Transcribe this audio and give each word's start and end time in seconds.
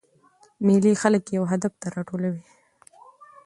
مېلې 0.65 0.91
خلک 1.01 1.23
یو 1.37 1.43
هدف 1.51 1.73
ته 1.81 1.87
راټولوي. 1.95 2.43